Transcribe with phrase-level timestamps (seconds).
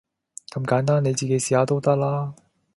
[0.49, 2.33] 咁簡單，你自己試下都得啦